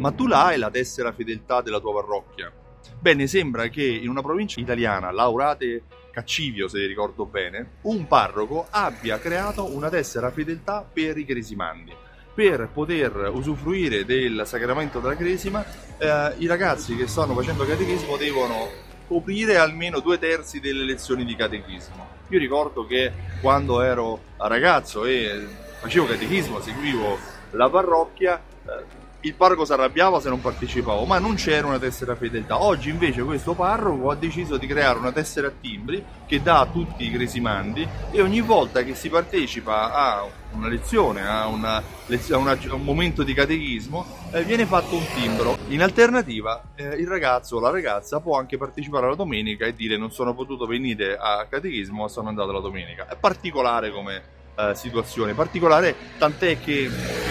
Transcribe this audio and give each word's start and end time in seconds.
ma 0.00 0.12
tu 0.12 0.26
l'hai 0.26 0.56
la 0.58 0.70
tessera 0.70 1.12
fedeltà 1.12 1.60
della 1.60 1.78
tua 1.78 1.92
parrocchia? 1.92 2.50
Bene, 2.98 3.26
sembra 3.26 3.68
che 3.68 3.84
in 3.84 4.08
una 4.08 4.22
provincia 4.22 4.58
italiana, 4.58 5.10
Laurate 5.10 5.82
Caccivio 6.10 6.68
se 6.68 6.86
ricordo 6.86 7.26
bene, 7.26 7.72
un 7.82 8.06
parroco 8.06 8.66
abbia 8.70 9.18
creato 9.18 9.74
una 9.74 9.90
tessera 9.90 10.30
fedeltà 10.30 10.88
per 10.90 11.18
i 11.18 11.26
cresimandi. 11.26 11.94
Per 12.34 12.70
poter 12.72 13.30
usufruire 13.32 14.06
del 14.06 14.42
sacramento 14.46 15.00
della 15.00 15.16
cresima, 15.16 15.62
eh, 15.98 16.32
i 16.38 16.46
ragazzi 16.46 16.96
che 16.96 17.06
stanno 17.06 17.34
facendo 17.34 17.66
catechismo 17.66 18.16
devono 18.16 18.68
coprire 19.06 19.58
almeno 19.58 20.00
due 20.00 20.18
terzi 20.18 20.60
delle 20.60 20.84
lezioni 20.84 21.26
di 21.26 21.36
catechismo. 21.36 22.08
Io 22.28 22.38
ricordo 22.38 22.86
che 22.86 23.12
quando 23.42 23.82
ero 23.82 24.20
ragazzo 24.38 25.04
e 25.04 25.46
facevo 25.80 26.06
catechismo, 26.06 26.60
seguivo 26.60 27.18
la 27.52 27.68
parrocchia, 27.68 28.40
eh, 28.64 28.99
il 29.22 29.34
parroco 29.34 29.64
si 29.64 29.72
arrabbiava 29.72 30.20
se 30.20 30.28
non 30.28 30.40
partecipavo, 30.40 31.04
ma 31.04 31.18
non 31.18 31.34
c'era 31.34 31.66
una 31.66 31.78
tessera 31.78 32.16
fedeltà. 32.16 32.62
Oggi 32.62 32.88
invece 32.88 33.22
questo 33.22 33.54
parroco 33.54 34.10
ha 34.10 34.14
deciso 34.14 34.56
di 34.56 34.66
creare 34.66 34.98
una 34.98 35.12
tessera 35.12 35.48
a 35.48 35.52
timbri 35.58 36.02
che 36.26 36.40
dà 36.40 36.60
a 36.60 36.66
tutti 36.66 37.04
i 37.04 37.10
cresimandi 37.10 37.86
e 38.10 38.22
ogni 38.22 38.40
volta 38.40 38.82
che 38.82 38.94
si 38.94 39.10
partecipa 39.10 39.92
a 39.92 40.26
una 40.52 40.68
lezione, 40.68 41.26
a, 41.26 41.46
una, 41.46 41.76
a 41.76 42.74
un 42.74 42.82
momento 42.82 43.22
di 43.22 43.34
catechismo, 43.34 44.06
eh, 44.32 44.42
viene 44.42 44.64
fatto 44.64 44.96
un 44.96 45.04
timbro. 45.14 45.58
In 45.68 45.82
alternativa 45.82 46.62
eh, 46.74 46.84
il 46.96 47.06
ragazzo 47.06 47.56
o 47.56 47.60
la 47.60 47.70
ragazza 47.70 48.20
può 48.20 48.38
anche 48.38 48.56
partecipare 48.56 49.06
alla 49.06 49.14
domenica 49.14 49.66
e 49.66 49.74
dire 49.74 49.96
non 49.98 50.10
sono 50.10 50.34
potuto 50.34 50.66
venire 50.66 51.16
a 51.18 51.46
catechismo 51.48 52.02
ma 52.02 52.08
sono 52.08 52.28
andato 52.28 52.52
la 52.52 52.60
domenica. 52.60 53.06
È 53.06 53.16
particolare 53.16 53.90
come 53.90 54.22
eh, 54.56 54.74
situazione, 54.74 55.34
particolare 55.34 55.94
tant'è 56.18 56.58
che 56.58 57.29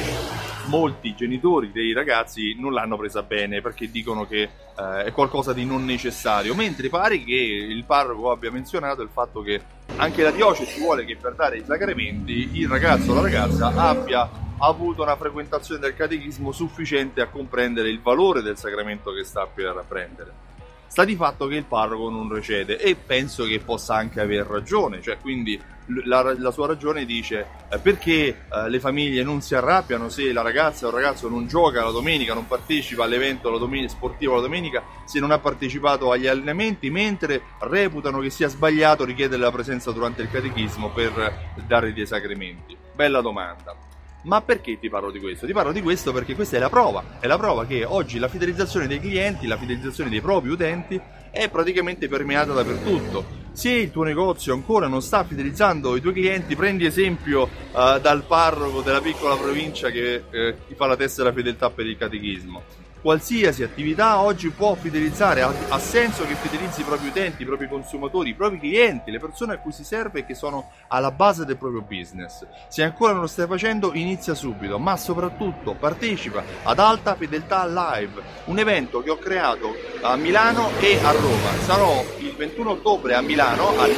molti 0.66 1.16
genitori 1.16 1.72
dei 1.72 1.94
ragazzi 1.94 2.56
non 2.60 2.74
l'hanno 2.74 2.98
presa 2.98 3.24
bene 3.24 3.62
perché 3.62 3.90
dicono 3.90 4.28
che 4.28 4.42
eh, 4.42 5.04
è 5.06 5.12
qualcosa 5.12 5.54
di 5.54 5.66
non 5.66 5.86
necessario, 5.86 6.56
mentre 6.56 6.90
pare 6.90 7.24
che 7.24 7.34
il 7.34 7.84
parroco 7.86 8.32
abbia 8.32 8.52
menzionato 8.52 9.02
il 9.02 9.10
fatto 9.12 9.42
che 9.42 9.62
anche 9.96 10.24
la 10.24 10.32
diocesi 10.32 10.80
vuole 10.80 11.06
che 11.06 11.16
per 11.16 11.34
dare 11.34 11.58
i 11.58 11.64
sacramenti 11.66 12.52
il 12.54 12.68
ragazzo 12.68 13.12
o 13.12 13.16
la 13.16 13.22
ragazza 13.22 13.74
abbia 13.76 14.30
avuto 14.60 15.02
una 15.02 15.16
frequentazione 15.16 15.80
del 15.80 15.96
catechismo 15.96 16.52
sufficiente 16.52 17.22
a 17.22 17.28
comprendere 17.28 17.90
il 17.90 18.02
valore 18.02 18.42
del 18.42 18.58
sacramento 18.58 19.12
che 19.12 19.24
sta 19.24 19.48
per 19.48 19.84
prendere. 19.88 20.48
Sta 20.88 21.06
di 21.06 21.16
fatto 21.16 21.48
che 21.48 21.56
il 21.56 21.66
parroco 21.66 22.10
non 22.10 22.32
recede 22.34 22.78
e 22.78 22.96
penso 22.96 23.46
che 23.46 23.60
possa 23.60 23.96
anche 23.96 24.20
aver 24.20 24.46
ragione, 24.48 25.02
cioè 25.02 25.18
quindi 25.20 25.60
la, 26.06 26.36
la 26.38 26.52
sua 26.52 26.68
ragione 26.68 27.06
dice 27.06 27.48
eh, 27.70 27.80
perché 27.80 28.46
eh, 28.52 28.70
le 28.70 28.80
famiglie 28.80 29.24
non 29.24 29.42
si 29.42 29.56
arrabbiano 29.56 30.10
se 30.10 30.32
la 30.32 30.42
ragazza 30.42 30.86
o 30.86 30.90
il 30.90 30.96
ragazzo 30.96 31.30
non 31.30 31.48
gioca 31.48 31.84
la 31.84 31.92
domenica, 31.92 32.34
non 32.34 32.48
partecipa 32.48 33.04
all'evento 33.04 33.50
la 33.50 33.58
domenica, 33.58 33.90
sportivo 33.90 34.36
la 34.36 34.42
domenica, 34.42 34.84
se 35.06 35.20
non 35.20 35.32
ha 35.32 35.40
partecipato 35.40 36.12
agli 36.12 36.28
allenamenti, 36.28 36.90
mentre 36.90 37.42
reputano 37.62 38.20
che 38.20 38.30
sia 38.30 38.48
sbagliato 38.48 39.04
richiedere 39.04 39.42
la 39.42 39.52
presenza 39.52 39.92
durante 39.92 40.22
il 40.22 40.30
catechismo 40.30 40.90
per 40.90 41.52
dare 41.66 41.94
dei 41.94 42.06
sacramenti. 42.06 42.78
Bella 42.94 43.22
domanda. 43.22 43.76
Ma 44.24 44.42
perché 44.42 44.78
ti 44.78 44.90
parlo 44.90 45.12
di 45.12 45.20
questo? 45.20 45.46
Ti 45.46 45.54
parlo 45.54 45.72
di 45.72 45.82
questo 45.82 46.12
perché 46.12 46.36
questa 46.36 46.58
è 46.58 46.60
la 46.60 46.70
prova, 46.70 47.20
è 47.20 47.28
la 47.28 47.38
prova 47.38 47.66
che 47.66 47.86
oggi 47.86 48.20
la 48.20 48.28
fidelizzazione 48.28 48.86
dei 48.86 49.00
clienti, 49.00 49.48
la 49.48 49.58
fidelizzazione 49.58 50.10
dei 50.10 50.20
propri 50.20 50.50
utenti 50.50 51.00
è 51.32 51.50
praticamente 51.50 52.10
permeata 52.10 52.52
dappertutto. 52.52 53.39
Se 53.52 53.70
il 53.70 53.92
tuo 53.92 54.04
negozio 54.04 54.54
ancora 54.54 54.88
non 54.88 55.02
sta 55.02 55.24
fidelizzando 55.24 55.96
i 55.96 56.02
tuoi 56.02 56.14
clienti, 56.14 56.56
prendi 56.56 56.86
esempio 56.86 57.44
uh, 57.44 58.00
dal 58.00 58.24
parroco 58.26 58.82
della 58.82 59.02
piccola 59.02 59.36
provincia 59.36 59.90
che 59.90 60.24
uh, 60.26 60.68
ti 60.68 60.76
fa 60.76 60.86
la 60.86 60.96
tessera 60.96 61.34
fedeltà 61.34 61.70
per 61.70 61.86
il 61.86 61.98
catechismo 61.98 62.88
qualsiasi 63.02 63.64
attività 63.64 64.20
oggi 64.20 64.50
può 64.50 64.76
fidelizzare, 64.76 65.42
ha, 65.42 65.80
senso 65.80 66.26
che 66.26 66.36
fidelizzi 66.36 66.82
i 66.82 66.84
propri 66.84 67.08
utenti, 67.08 67.42
i 67.42 67.46
propri 67.46 67.68
consumatori, 67.68 68.30
i 68.30 68.36
propri 68.36 68.60
clienti, 68.60 69.12
le 69.12 69.20
persone 69.20 69.54
a 69.54 69.58
cui 69.58 69.72
si 69.72 69.84
serve 69.84 70.20
e 70.20 70.26
che 70.26 70.36
sono 70.36 70.72
alla 70.88 71.12
base 71.12 71.46
del 71.46 71.58
proprio 71.58 71.82
business. 71.82 72.46
Se 72.68 72.84
ancora 72.84 73.14
non 73.14 73.22
lo 73.22 73.28
stai 73.28 73.48
facendo, 73.48 73.94
inizia 73.94 74.34
subito, 74.34 74.78
ma 74.80 74.98
soprattutto 74.98 75.76
partecipa 75.76 76.44
ad 76.64 76.80
Alta 76.80 77.16
Fedeltà 77.16 77.66
Live, 77.66 78.22
un 78.46 78.60
evento 78.60 79.02
che 79.02 79.10
ho 79.10 79.18
creato 79.18 79.76
a 80.02 80.16
Milano 80.16 80.70
e 80.80 81.00
a 81.02 81.12
Roma. 81.12 81.52
Sarò 81.64 82.04
il 82.20 82.36
21 82.36 82.72
ottobre 82.72 83.16
a 83.16 83.22
Milano 83.22 83.78
al 83.80 83.96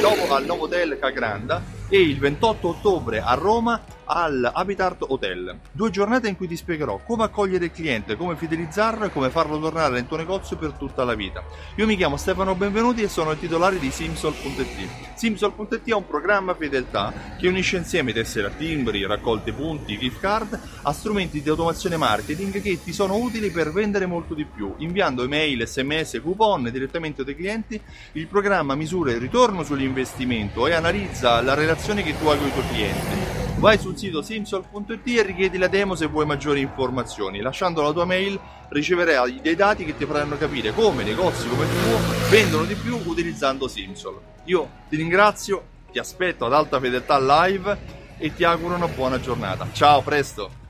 hotel 0.48 0.98
Cagranda 0.98 1.62
e 1.88 2.00
il 2.00 2.18
28 2.18 2.68
ottobre 2.68 3.20
a 3.20 3.34
Roma 3.34 3.80
al 4.04 4.50
Habitat 4.52 5.04
Hotel. 5.08 5.58
Due 5.70 5.90
giornate 5.90 6.28
in 6.28 6.36
cui 6.36 6.48
ti 6.48 6.56
spiegherò 6.56 7.00
come 7.04 7.24
accogliere 7.24 7.66
il 7.66 7.72
cliente, 7.72 8.16
come 8.16 8.36
fidelizzarlo 8.36 9.04
e 9.04 9.10
come 9.10 9.30
farlo 9.30 9.58
tornare 9.58 9.94
nel 9.94 10.06
tuo 10.06 10.16
negozio 10.16 10.56
per 10.56 10.72
tutta 10.72 11.04
la 11.04 11.14
vita. 11.14 11.42
Io 11.76 11.86
mi 11.86 11.96
chiamo 11.96 12.16
Stefano 12.16 12.54
Benvenuti 12.54 13.02
e 13.02 13.08
sono 13.08 13.32
il 13.32 13.38
titolare 13.38 13.78
di 13.78 13.90
Simsol.it. 13.90 14.88
Simsol.it 15.14 15.88
è 15.88 15.94
un 15.94 16.06
programma 16.06 16.54
fedeltà 16.54 17.12
che 17.38 17.48
unisce 17.48 17.76
insieme 17.76 18.12
tessere 18.12 18.48
a 18.48 18.50
timbri, 18.50 19.06
raccolte 19.06 19.52
punti, 19.52 19.98
gift 19.98 20.20
card 20.20 20.58
a 20.82 20.92
strumenti 20.92 21.42
di 21.42 21.48
automazione 21.48 21.96
marketing 21.96 22.60
che 22.60 22.82
ti 22.82 22.92
sono 22.92 23.16
utili 23.16 23.50
per 23.50 23.72
vendere 23.72 24.06
molto 24.06 24.34
di 24.34 24.44
più. 24.44 24.74
Inviando 24.78 25.24
email, 25.24 25.66
sms, 25.66 26.20
coupon 26.22 26.70
direttamente 26.70 27.24
dai 27.24 27.36
clienti, 27.36 27.80
il 28.12 28.26
programma 28.26 28.74
misura 28.74 29.12
il 29.12 29.20
ritorno 29.20 29.62
sull'investimento 29.62 30.66
e 30.66 30.72
analizza 30.72 31.40
la 31.40 31.54
relazione 31.54 32.02
che 32.02 32.18
tu 32.18 32.26
hai 32.26 32.38
con 32.38 32.48
i 32.48 32.52
tuoi 32.52 32.68
clienti 32.68 33.41
Vai 33.62 33.78
sul 33.78 33.96
sito 33.96 34.22
simsol.it 34.22 35.06
e 35.06 35.22
richiedi 35.22 35.56
la 35.56 35.68
demo 35.68 35.94
se 35.94 36.06
vuoi 36.06 36.26
maggiori 36.26 36.58
informazioni. 36.58 37.40
Lasciando 37.40 37.80
la 37.80 37.92
tua 37.92 38.04
mail 38.04 38.36
riceverai 38.68 39.40
dei 39.40 39.54
dati 39.54 39.84
che 39.84 39.96
ti 39.96 40.04
faranno 40.04 40.36
capire 40.36 40.72
come 40.72 41.04
negozi 41.04 41.46
come 41.46 41.62
il 41.62 41.70
tuo 41.70 42.28
vendono 42.28 42.64
di 42.64 42.74
più 42.74 43.00
utilizzando 43.04 43.68
Simsol. 43.68 44.20
Io 44.46 44.68
ti 44.88 44.96
ringrazio, 44.96 45.64
ti 45.92 46.00
aspetto 46.00 46.44
ad 46.44 46.54
alta 46.54 46.80
fedeltà 46.80 47.20
live 47.20 47.78
e 48.18 48.34
ti 48.34 48.42
auguro 48.42 48.74
una 48.74 48.88
buona 48.88 49.20
giornata. 49.20 49.68
Ciao, 49.70 50.02
presto! 50.02 50.61